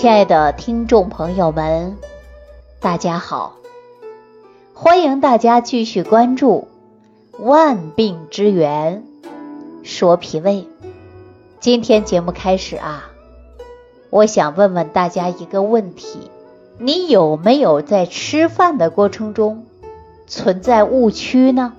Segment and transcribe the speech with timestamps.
[0.00, 1.98] 亲爱的听众朋友们，
[2.80, 3.56] 大家好！
[4.72, 6.68] 欢迎大家继续关注
[7.42, 9.04] 《万病之源
[9.82, 10.66] 说脾胃》。
[11.60, 13.10] 今天节目开始啊，
[14.08, 16.30] 我想问问大家一个问题：
[16.78, 19.66] 你有没有在吃饭的过程中
[20.26, 21.74] 存在误区呢？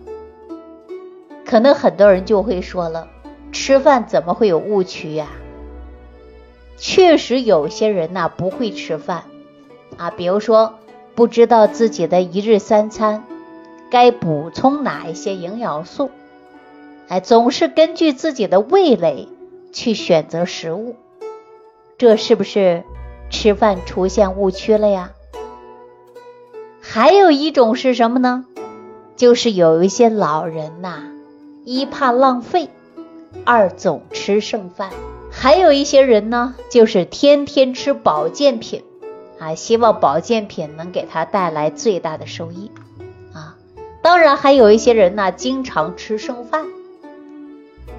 [1.43, 3.07] 可能很多人就会说了，
[3.51, 5.27] 吃饭怎么会有误区呀？
[6.83, 9.25] 确实有些人呐不会吃饭
[9.97, 10.79] 啊，比如说
[11.13, 13.23] 不知道自己的一日三餐
[13.91, 16.09] 该补充哪一些营养素，
[17.07, 19.27] 哎，总是根据自己的味蕾
[19.71, 20.95] 去选择食物，
[21.99, 22.83] 这是不是
[23.29, 25.11] 吃饭出现误区了呀？
[26.81, 28.47] 还有一种是什么呢？
[29.15, 31.03] 就是有一些老人呐，
[31.63, 32.69] 一怕浪费，
[33.45, 34.89] 二总吃剩饭。
[35.31, 38.83] 还有一些人呢，就是天天吃保健品，
[39.39, 42.69] 啊，希望保健品能给他带来最大的收益，
[43.33, 43.55] 啊，
[44.03, 46.67] 当然还有一些人呢，经常吃剩饭。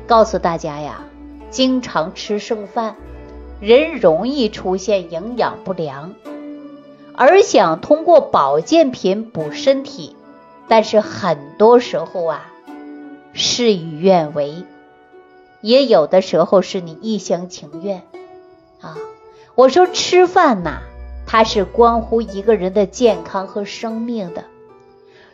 [0.07, 1.05] 告诉大家呀，
[1.51, 2.97] 经常吃剩饭，
[3.61, 6.15] 人容易出现营养不良，
[7.15, 10.15] 而想通过保健品补身体，
[10.69, 12.53] 但是很多时候啊，
[13.33, 14.65] 事与愿违。
[15.63, 18.03] 也有的时候是你一厢情愿
[18.81, 18.99] 啊！
[19.55, 20.81] 我说吃饭呐，
[21.27, 24.45] 它是关乎一个人的健康和生命的，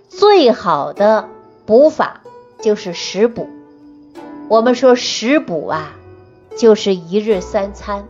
[0.08, 1.28] 最好的
[1.66, 2.20] 补法
[2.60, 3.48] 就是食补。
[4.48, 5.96] 我们说食补啊，
[6.56, 8.06] 就是一日三餐，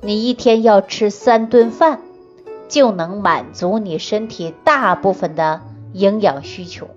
[0.00, 2.00] 你一天要吃三顿饭，
[2.68, 6.88] 就能满足你身体大部分的营养需求。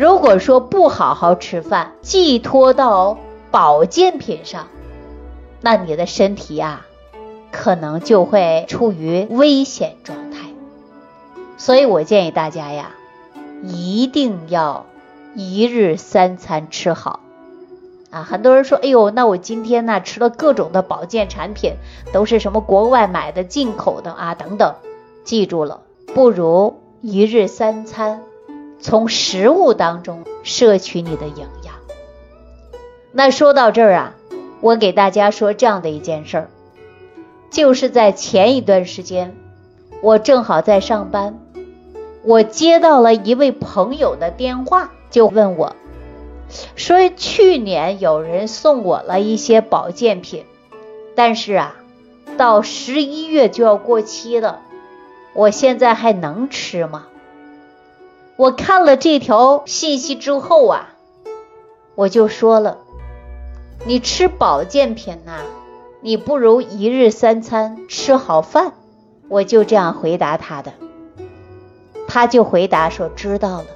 [0.00, 3.18] 如果说不好好吃饭，寄托到
[3.50, 4.68] 保健品上，
[5.60, 6.86] 那你的身体呀，
[7.52, 10.38] 可能就会处于危险状态。
[11.58, 12.92] 所以我建议大家呀，
[13.62, 14.86] 一定要
[15.34, 17.20] 一日三餐吃好
[18.10, 18.22] 啊。
[18.22, 21.74] 很多人说，哎呦，那我今天呢吃了各种的保健产品，
[22.10, 24.76] 都是什么国外买的、进口的啊等等。
[25.24, 25.82] 记住了，
[26.14, 28.22] 不如一日三餐。
[28.80, 31.74] 从食物当中摄取你的营养。
[33.12, 34.14] 那说到这儿啊，
[34.60, 36.48] 我给大家说这样的一件事儿，
[37.50, 39.36] 就是在前一段时间，
[40.00, 41.38] 我正好在上班，
[42.22, 45.74] 我接到了一位朋友的电话，就问我，
[46.76, 50.44] 说去年有人送我了一些保健品，
[51.16, 51.76] 但是啊，
[52.36, 54.60] 到十一月就要过期了，
[55.34, 57.06] 我现在还能吃吗？
[58.40, 60.94] 我看了这条信息之后啊，
[61.94, 62.78] 我就说了，
[63.84, 65.42] 你吃保健品呐，
[66.00, 68.72] 你不如一日三餐吃好饭。
[69.28, 70.72] 我就这样回答他的，
[72.08, 73.66] 他就回答说知道了。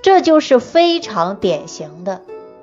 [0.00, 2.20] 这就是非常典型的，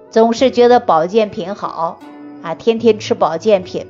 [0.10, 2.00] 总是觉得保健品好
[2.42, 3.88] 啊，天天吃保健品，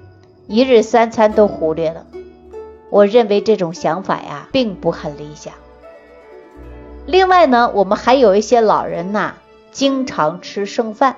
[0.47, 2.07] 一日三餐都忽略了。
[2.90, 5.53] 我认为这种想法呀，并不很理想。
[7.09, 9.34] 另外呢，我们还有一些老人呐，
[9.72, 11.16] 经常吃剩饭，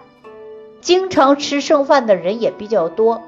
[0.80, 3.22] 经常吃剩饭的人也比较多。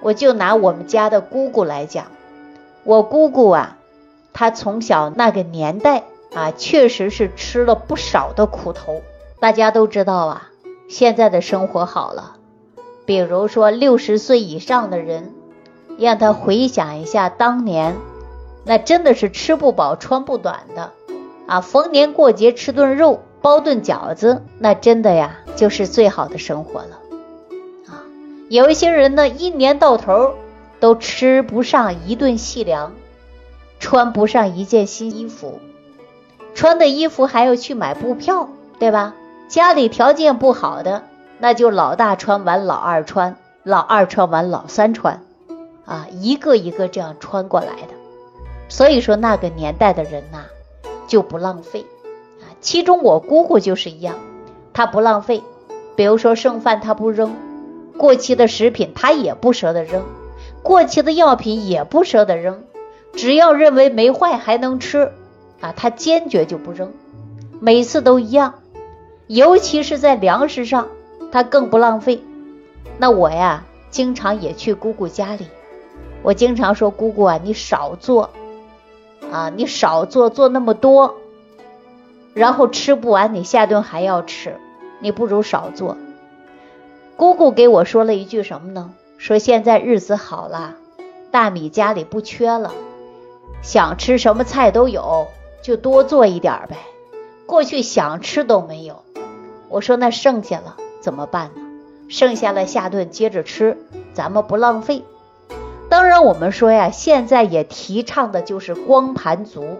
[0.00, 2.04] 我就拿我们家的姑姑来讲，
[2.84, 3.78] 我姑姑啊，
[4.32, 9.02] 她从小那个年代啊，确实是吃了不少的苦头。
[9.40, 10.50] 大家都知道啊，
[10.88, 12.36] 现在的生活好了，
[13.06, 15.32] 比如说六十岁以上的人，
[15.98, 17.96] 让他回想一下当年，
[18.62, 20.92] 那真的是吃不饱穿不暖的。
[21.48, 26.98] 啊，逢年过节吃顿肉，包顿饺子，那真的呀，就是最好的生活了。
[27.86, 28.04] 啊，
[28.50, 30.34] 有一些人呢，一年到头
[30.78, 32.92] 都吃不上一顿细粮，
[33.80, 35.58] 穿不上一件新衣服，
[36.54, 39.14] 穿的衣服还要去买布票，对吧？
[39.48, 41.04] 家里条件不好的，
[41.38, 45.22] 那就老大穿完老二穿，老二穿完老三穿，
[45.86, 47.94] 啊，一个一个这样穿过来的。
[48.68, 50.44] 所以说那个年代的人呐。
[51.08, 51.86] 就不浪费
[52.40, 54.14] 啊，其中我姑姑就是一样，
[54.72, 55.42] 她不浪费，
[55.96, 57.34] 比如说剩饭她不扔，
[57.96, 60.04] 过期的食品她也不舍得扔，
[60.62, 62.62] 过期的药品也不舍得扔，
[63.14, 65.10] 只要认为没坏还能吃
[65.60, 66.92] 啊，她坚决就不扔，
[67.58, 68.54] 每次都一样，
[69.26, 70.88] 尤其是在粮食上，
[71.32, 72.22] 她更不浪费。
[72.98, 75.46] 那我呀，经常也去姑姑家里，
[76.22, 78.30] 我经常说姑姑啊，你少做。
[79.32, 81.16] 啊，你少做做那么多，
[82.34, 84.56] 然后吃不完，你下顿还要吃，
[85.00, 85.96] 你不如少做。
[87.16, 88.92] 姑姑给我说了一句什么呢？
[89.18, 90.76] 说现在日子好了，
[91.30, 92.72] 大米家里不缺了，
[93.62, 95.26] 想吃什么菜都有，
[95.62, 96.76] 就多做一点呗。
[97.44, 99.02] 过去想吃都没有，
[99.68, 101.62] 我说那剩下了怎么办呢？
[102.08, 103.76] 剩下了下顿接着吃，
[104.14, 105.02] 咱们不浪费。
[105.88, 109.78] 当然我们说呀，现在也提倡的就是光盘足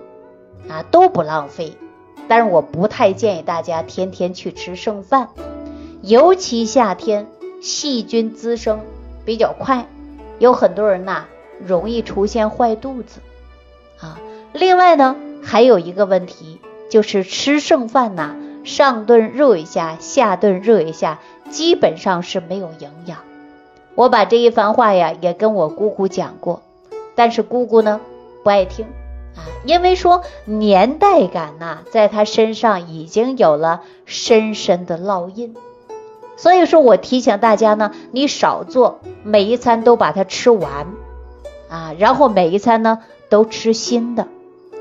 [0.68, 1.76] 啊，都不浪费。
[2.28, 5.28] 但是我不太建议大家天天去吃剩饭，
[6.02, 7.26] 尤其夏天
[7.62, 8.80] 细菌滋生
[9.24, 9.86] 比较快，
[10.38, 11.26] 有很多人呐
[11.66, 13.20] 容易出现坏肚子
[14.00, 14.18] 啊。
[14.52, 23.20] 另外呢，还有一个问题就是吃剩饭呐，上顿热一下，下顿热一下，基本上是没有营养。
[23.98, 26.62] 我把这一番话呀也跟我姑姑讲过，
[27.16, 28.00] 但是姑姑呢
[28.44, 28.86] 不爱听
[29.34, 29.42] 啊。
[29.64, 35.56] 因为说年代感呐，在她身上已经有了深深的烙印，
[36.36, 40.86] 所以说我提醒大家呢，你少做，每一餐都把它吃完
[41.68, 44.28] 啊，然后每一餐呢都吃新的，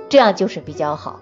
[0.09, 1.21] 这样就是比较好。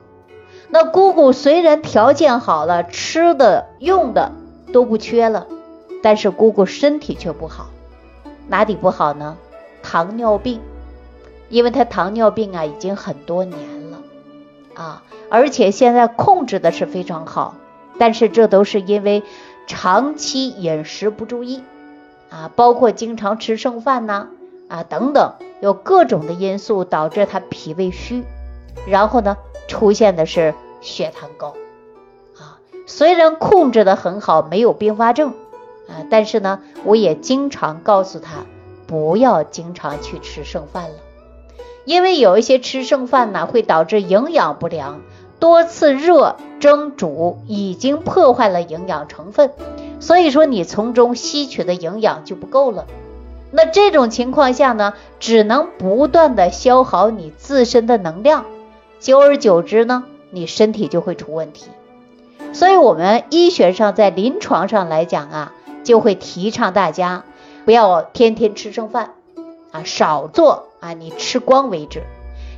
[0.67, 4.33] 那姑姑虽然条件好了，吃的用的
[4.73, 5.47] 都不缺了，
[6.03, 7.67] 但是姑姑身体却不好，
[8.47, 9.37] 哪里不好呢？
[9.81, 10.61] 糖尿病。
[11.47, 13.99] 因为他糖尿病啊，已经很多年了
[14.73, 17.53] 啊，而且现在控制的是非常好，
[17.99, 19.21] 但是这都是因为
[19.67, 21.63] 长期饮食不注意
[22.31, 24.29] 啊，包括经常吃剩饭呐
[24.67, 28.23] 啊等等，有各种的因素导致他脾胃虚，
[28.87, 29.37] 然后呢
[29.67, 31.53] 出现的是血糖高
[32.39, 32.57] 啊。
[32.87, 35.35] 虽然控制的很好，没有并发症
[35.87, 38.45] 啊，但是呢，我也经常告诉他
[38.87, 40.95] 不要经常去吃剩饭了。
[41.85, 45.01] 因为有一些吃剩饭呢，会导致营养不良，
[45.39, 49.51] 多次热蒸煮已经破坏了营养成分，
[49.99, 52.85] 所以说你从中吸取的营养就不够了。
[53.51, 58.45] 那这种情况下呢，只能不断的消耗你自身的能量，
[58.99, 61.67] 久而久之呢，你身体就会出问题。
[62.51, 65.53] 所以，我们医学上在临床上来讲啊，
[65.85, 67.23] 就会提倡大家
[67.63, 69.13] 不要天天吃剩饭
[69.71, 70.65] 啊，少做。
[70.81, 72.03] 啊，你吃光为止。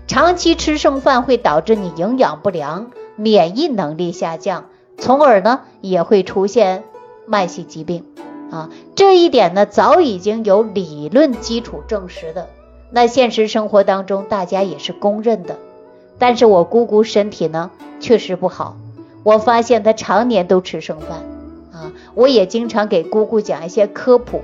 [0.07, 4.65] 长期吃剩饭会导致你营养不良，免疫能力下降，
[4.97, 6.83] 从而呢也会出现
[7.25, 8.03] 慢性疾病。
[8.51, 12.50] 啊，这一点呢早已经有理论基础证实的。
[12.89, 15.57] 那现实生活当中大家也是公认的。
[16.19, 18.75] 但是我姑姑身体呢确实不好，
[19.24, 21.37] 我发现她常年都吃剩饭。
[22.17, 24.41] 我也经常给姑姑讲一些科普。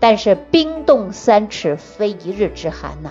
[0.00, 3.10] 但是冰冻三尺非一日之寒呐，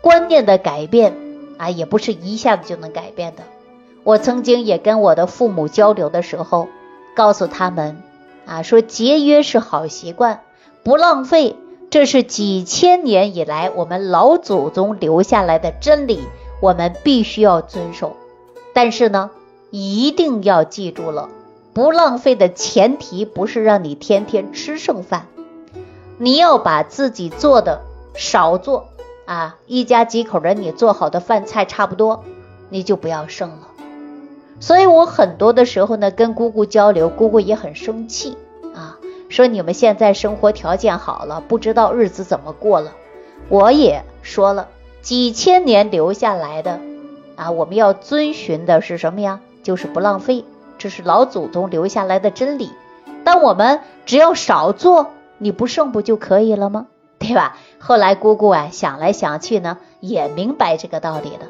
[0.00, 1.12] 观念的改变
[1.58, 3.42] 啊，也不是一下子就能改变的。
[4.04, 6.68] 我曾经也跟我的父母交流的时候，
[7.14, 7.98] 告诉他们
[8.46, 10.40] 啊，说节约是好习惯，
[10.82, 11.56] 不浪费，
[11.90, 16.20] 这是几千年以来我们老祖宗留下来的真理，
[16.62, 18.16] 我们必须要遵守。
[18.72, 19.30] 但是呢，
[19.70, 21.28] 一定要记住了，
[21.74, 25.26] 不浪费的前提不是让你天天吃剩饭。
[26.18, 27.82] 你要把自己做的
[28.14, 28.86] 少做
[29.26, 32.22] 啊，一家几口人你做好的饭菜差不多，
[32.70, 33.68] 你就不要剩了。
[34.60, 38.38] 所以我很多的时候呢，跟姑姑交流，姑姑也很生气
[38.72, 38.98] 啊，
[39.28, 42.92] 说你们现在生活条件好了，不知道日子怎么过了。
[43.48, 44.68] 我也说了，
[45.02, 46.78] 几千年留下来的
[47.34, 49.40] 啊，我们要遵循的是什么呀？
[49.64, 50.44] 就是不浪费，
[50.84, 52.70] 这是老祖宗留下来的真理。
[53.24, 55.12] 但我们只要少做。
[55.38, 56.86] 你不剩不就可以了吗？
[57.18, 57.56] 对吧？
[57.78, 61.46] 后来姑姑啊想来想去呢，也明白这个道理了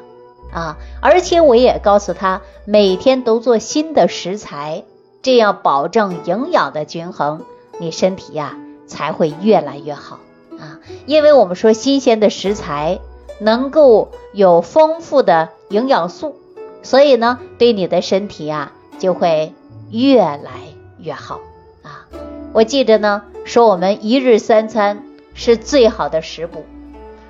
[0.51, 0.77] 啊。
[1.01, 4.85] 而且我也告诉他，每天都做新的食材，
[5.21, 7.43] 这样保证营养的均衡，
[7.77, 10.19] 你身体呀才会越来越好
[10.59, 10.79] 啊。
[11.05, 12.99] 因为我们说新鲜的食材
[13.39, 16.37] 能够有丰富的营养素，
[16.81, 19.53] 所以呢，对你的身体呀就会
[19.91, 20.51] 越来
[20.99, 21.39] 越好
[21.83, 22.07] 啊。
[22.53, 23.21] 我记着呢。
[23.45, 25.03] 说我们一日三餐
[25.35, 26.65] 是最好的食补。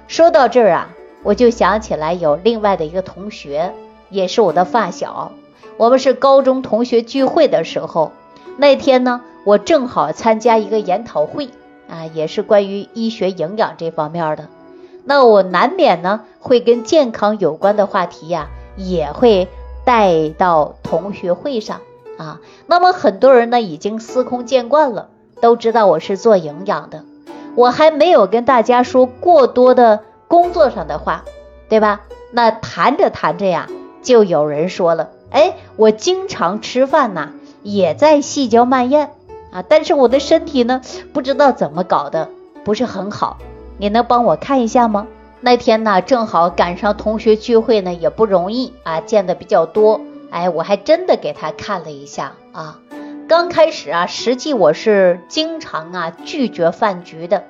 [0.07, 0.89] 说到这儿啊，
[1.24, 3.74] 我就想起来有另外的一个同学，
[4.10, 5.34] 也是我的发小。
[5.75, 8.13] 我们是高中同学聚会的时候，
[8.55, 11.50] 那天呢，我正好参加一个研讨会
[11.89, 14.48] 啊，也是关于医学营养这方面的。
[15.03, 19.50] 那我难免呢会跟健康有关的话题呀，也会
[19.86, 21.82] 带到同学会上
[22.18, 22.42] 啊。
[22.68, 25.10] 那么很多人呢已经司空见惯了。
[25.42, 27.04] 都知道我是做营养的，
[27.56, 30.00] 我还没有跟大家说过多的
[30.30, 31.25] 工作上的话，
[31.68, 32.01] 对吧？
[32.32, 33.68] 那谈着谈着呀，
[34.01, 37.32] 就有人说了，哎，我经常吃饭呐，
[37.63, 39.12] 也在细嚼慢咽
[39.51, 42.30] 啊，但是我的身体呢，不知道怎么搞的，
[42.63, 43.38] 不是很好
[43.77, 45.06] 你能帮我看一下吗？
[45.46, 50.02] 那天呢，正好赶上同学聚会呢，也不容易啊，见的比较多。
[50.32, 52.80] 哎，我还真的给他看了一下啊。
[53.28, 57.44] 刚开始啊，实际我是经常啊拒绝饭局的，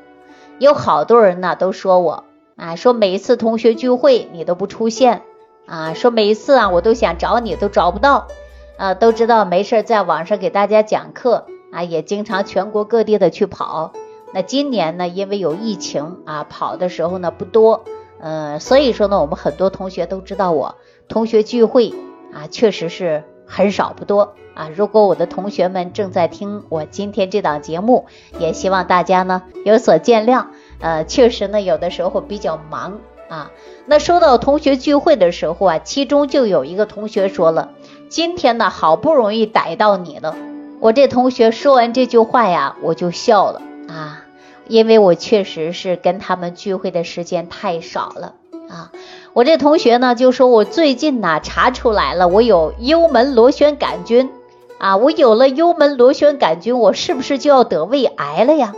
[0.60, 2.25] 有好多人呢都说我
[2.58, 5.22] 啊，说每一次同学聚会你都不出现
[5.66, 8.28] 啊，说每一次啊我都想找你都找不到
[8.75, 13.94] 啊，都知道没事在网上给大家讲课啊，也经常全国各地的去跑。
[14.36, 17.86] 那今年呢，因为有疫情啊，跑的时候呢不多，
[18.20, 20.75] 嗯，所以说呢，我们很多同学都知道我
[21.08, 21.94] 同学聚会
[22.34, 24.70] 啊，确实是很少不多啊。
[24.75, 30.48] 如果我的同学们正在听我今天这档节目，也希望大家呢有所见谅。
[30.82, 33.00] 呃，确实呢，有的时候比较忙
[33.30, 33.51] 啊。
[33.86, 37.70] 那说到同学聚会的时候啊，其中就有一个同学说了，
[38.10, 40.36] 今天呢好不容易逮到你了。
[40.82, 44.25] 我这同学说完这句话呀，我就笑了啊。
[44.67, 48.36] 因为我确实是跟他们聚会的时间太少了
[48.69, 48.91] 啊！
[49.34, 54.31] 我这同学呢就说，我最近呢查出来了，我有幽门螺旋杆菌
[54.79, 54.98] 啊！
[54.98, 58.74] 我有了幽门螺旋杆菌，我是不是就要得胃癌了呀？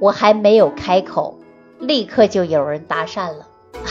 [0.00, 1.38] 我还没有开口，
[1.78, 3.46] 立刻就有人搭讪了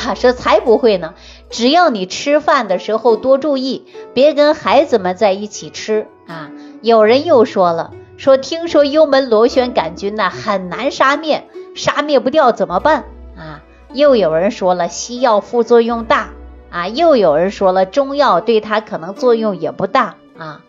[0.06, 0.14] 啊！
[0.16, 1.14] 说才不会呢，
[1.50, 6.50] 只要你吃饭的时候多注意，别跟孩子们在一起吃啊！
[6.82, 7.92] 有人又说了。
[8.18, 13.06] 说听说幽门螺旋杆菌呢很难杀灭，杀灭不掉怎么办
[13.36, 13.64] 啊？
[13.92, 16.30] 又有人说了西药副作用大
[16.70, 20.62] 啊，又有人说了中药对它可能作用也不大啊。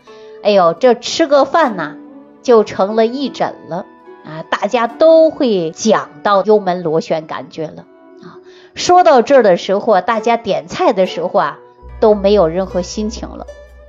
[0.42, 1.96] 哎呦，这吃个饭呢
[2.42, 3.86] 就成了一诊了
[4.24, 4.44] 啊！
[4.50, 7.86] 大家都会讲到幽门螺旋杆菌了
[8.22, 8.40] 啊。
[8.74, 11.58] 说到这儿的时候，大家点菜的时候啊
[12.00, 13.46] 都没有任何心情了，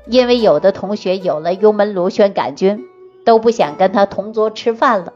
[0.08, 2.86] 因为有的同学有了幽门螺旋杆菌。
[3.26, 5.12] 都不想跟他同桌吃饭了，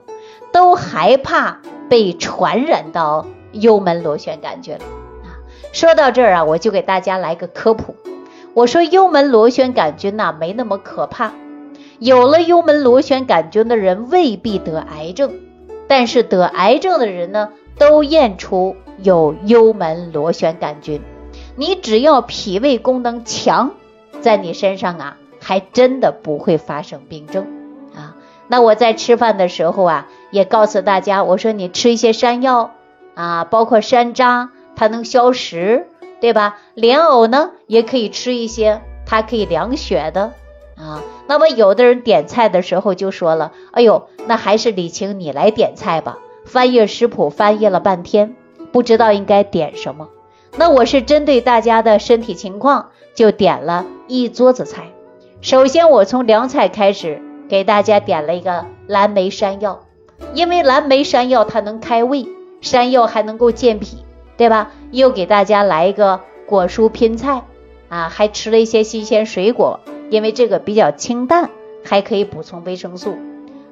[0.52, 4.84] 都害怕被传染到幽门螺旋杆菌了
[5.24, 5.40] 啊！
[5.72, 7.96] 说到这儿啊，我就给大家来个科普。
[8.56, 11.32] 我说幽门螺旋杆菌呐没那么可怕，
[12.00, 15.32] 有了幽门螺旋杆菌的人未必得癌症，
[15.88, 21.00] 但是得癌症的人呢都验出有幽门螺旋杆菌。
[21.56, 23.72] 你只要脾胃功能强，
[24.20, 27.59] 在你身上啊还真的不会发生病症。
[28.52, 32.72] 那我在吃饭的时候啊，也告诉大家，我说你吃一些山药
[33.14, 35.88] 啊，包括山楂，它能消食，
[36.20, 36.58] 对吧？
[36.74, 40.34] 莲藕呢，也可以吃一些，它可以凉血的
[40.76, 41.04] 啊。
[41.28, 46.18] 那么有的人点菜的时候就说了，哎呦，那还是李晴你来点菜吧。
[46.46, 48.36] 翻阅食谱翻阅了半天，
[48.72, 50.10] 不知道应该点什么。
[50.58, 54.88] 那我是针对大家的身体情况，就点了一桌子菜。
[55.42, 57.22] 首先我从凉菜开始。
[57.50, 59.82] 给大家点了一个蓝莓山药，
[60.34, 62.28] 因为蓝莓山药它能开胃，
[62.62, 64.06] 山药还能够健脾，
[64.38, 64.72] 对吧？
[64.92, 67.44] 又给大家来一个果蔬拼菜
[67.90, 69.80] 啊，还吃了一些新鲜水果，
[70.12, 71.50] 因为这个比较清淡，
[71.84, 73.18] 还可以补充维生素。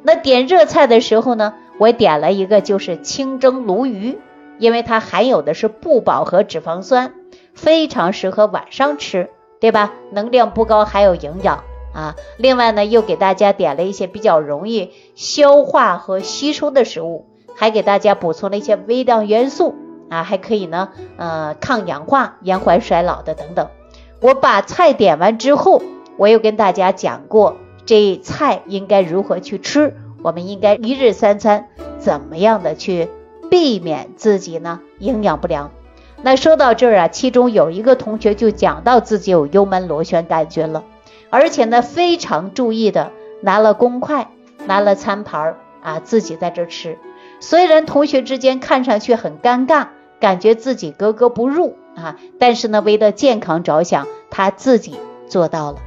[0.02, 4.18] 那点热菜的时候呢，我点了一个就是清蒸鲈鱼，
[4.58, 7.14] 因为它含有的是不饱和脂肪酸，
[7.54, 9.30] 非常适合晚上吃，
[9.60, 9.94] 对吧？
[10.12, 11.64] 能量不高，还有营养。
[11.98, 17.26] 啊，另外呢，又给大家点了一些比较容易消化和吸收的食物，
[17.56, 19.74] 还给大家补充了一些微量元素
[20.08, 23.70] 啊，还可以呢，呃，抗氧化、延缓衰老的等等。
[24.22, 25.82] 我把菜点完之后，
[26.18, 33.10] 我又跟大家讲过这菜应该如何去吃，我们应该一日三餐怎么样的去
[33.50, 35.72] 避免自己呢营养不良。
[36.22, 40.84] 那说到这儿啊，其中有一个同学就讲到自己有幽门螺旋杆菌了。
[41.30, 44.30] 而且呢，非常注意的拿了公筷，
[44.66, 46.98] 拿了餐盘儿啊，自己在这吃。
[47.40, 49.88] 虽然同学之间看上去很尴尬，
[50.20, 54.96] 感觉自己格格不入啊，但是呢，为了健康着想，他自己
[55.28, 55.80] 做到了。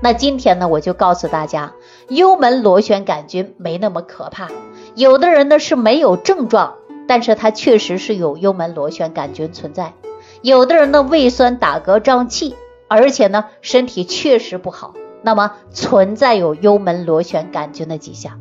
[0.00, 1.72] 那今天呢，我就告诉大家，
[2.08, 4.48] 幽门螺旋杆菌没那么可怕。
[4.94, 6.76] 有的人呢是没有症状，
[7.08, 9.92] 但是他确实是有幽门螺旋杆菌存在。
[10.40, 12.54] 有的人呢胃酸打嗝胀气。
[12.88, 18.40] 而且呢，身体确实不好，那么存在有幽门螺旋杆菌的迹象。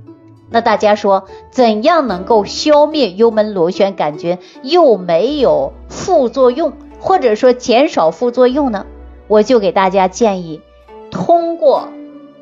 [0.49, 8.85] 那大家说，怎样能够消灭幽门螺旋杆菌又没有副作用，或者说减少副作用呢？
[9.27, 10.61] 我就给大家建议，
[11.11, 11.89] 通过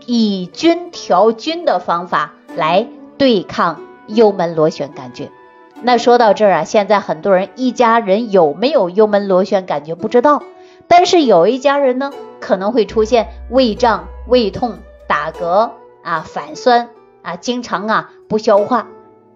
[0.06, 5.32] 以菌调菌的方法来对抗幽门螺旋杆菌。
[5.82, 10.44] 那说到这儿啊，现在很多人一家人有没有幽门螺旋杆菌不知道。
[10.88, 15.72] 但是有一家人呢，可能会出现胃胀、胃痛、打嗝
[16.04, 16.90] 啊、反酸
[17.22, 18.88] 啊，经常啊不消化，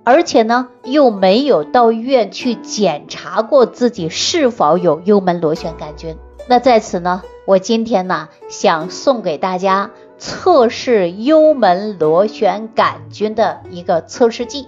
[0.04, 6.16] 而且呢又没有到医院去检查过自己是否有幽门螺旋杆菌。
[6.48, 14.68] 那在此呢，我今天呢想送给大家测试幽门螺旋杆菌的一个测试剂。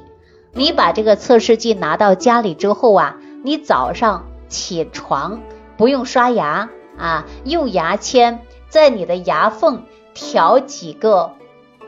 [0.53, 5.39] 你把这个测试剂拿到家里之后啊，你早上起床
[5.81, 9.81] 不用刷牙啊，用牙签在你的牙缝
[10.13, 11.31] 挑几个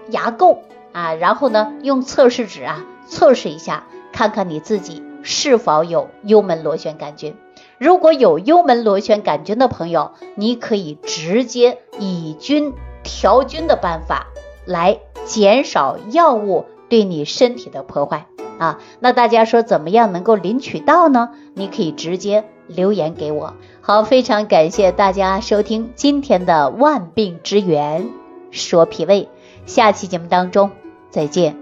[0.09, 0.61] 牙垢
[0.93, 7.35] 啊，然后呢用测试纸啊测试一下，看看你自己是否有幽门螺旋杆菌。
[7.77, 12.73] 如果有幽门螺旋杆菌的朋友，你可以直接以菌
[13.03, 14.25] 调菌的办法
[14.65, 18.25] 来减少药物对你身体的破坏。
[18.59, 21.29] 啊，那大家说怎么样能够领取到呢？
[21.53, 23.55] 你可以直接留言给我。
[23.81, 28.09] 好，非常感谢大家收听今天的万病之源
[28.51, 29.29] 说脾胃，
[29.65, 30.71] 下期节目当中
[31.09, 31.57] 再见。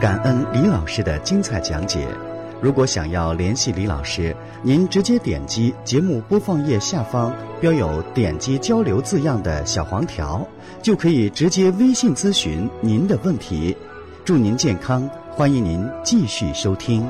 [0.00, 2.06] 感恩李老师的精彩讲解。
[2.62, 10.46] 如果想要联系李老师，您直接点击节目播放页下方标有“点击交流”字样的小黄条，
[10.82, 13.74] 就可以直接微信咨询您的问题。
[14.30, 17.04] 祝您健康，欢迎您继续收听。